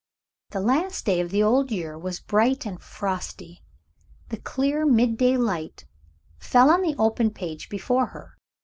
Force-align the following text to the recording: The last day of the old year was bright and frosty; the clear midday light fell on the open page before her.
The 0.49 0.61
last 0.61 1.05
day 1.05 1.19
of 1.19 1.29
the 1.29 1.43
old 1.43 1.69
year 1.71 1.95
was 1.95 2.19
bright 2.19 2.65
and 2.65 2.81
frosty; 2.81 3.61
the 4.29 4.37
clear 4.37 4.83
midday 4.83 5.37
light 5.37 5.85
fell 6.39 6.71
on 6.71 6.81
the 6.81 6.95
open 6.97 7.29
page 7.29 7.69
before 7.69 8.07
her. 8.07 8.33